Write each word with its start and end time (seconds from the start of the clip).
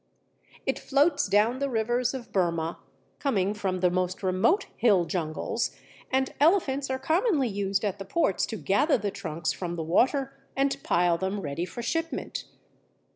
It 0.65 0.79
floats 0.79 1.27
down 1.27 1.59
the 1.59 1.69
rivers 1.69 2.15
of 2.15 2.31
Burmah, 2.31 2.79
coming 3.19 3.53
from 3.53 3.81
the 3.81 3.91
most 3.91 4.23
remote 4.23 4.65
hill 4.75 5.05
jungles, 5.05 5.75
and 6.11 6.33
elephants 6.39 6.89
are 6.89 6.97
commonly 6.97 7.47
used 7.47 7.85
at 7.85 7.99
the 7.99 8.05
ports 8.05 8.47
to 8.47 8.57
gather 8.57 8.97
the 8.97 9.11
trunks 9.11 9.51
from 9.51 9.75
the 9.75 9.83
water 9.83 10.33
and 10.55 10.81
pile 10.81 11.19
them 11.19 11.39
ready 11.39 11.65
for 11.65 11.83
shipment. 11.83 12.45